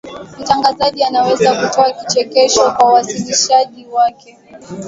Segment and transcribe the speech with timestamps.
[0.39, 4.37] mtangazaji anaweza kutoa kichekesho kwa wasikilizaji wake